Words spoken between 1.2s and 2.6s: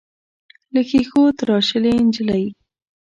تراشلې نجلۍ.